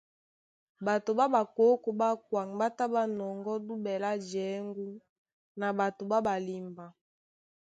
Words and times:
Ɓato 0.85 1.11
ɓá 1.17 1.25
ɓakókō 1.33 1.89
ɓá 1.99 2.09
kwaŋ 2.27 2.47
ɓá 2.59 2.67
tá 2.77 2.85
ɓá 2.93 3.01
nɔŋgɔ́ 3.17 3.57
duɓɛ 3.67 3.93
lá 4.03 4.11
jěŋgú 4.27 4.87
na 5.59 5.67
ɓato 5.77 6.03
ɓá 6.09 6.17
ɓalimba. 6.25 6.85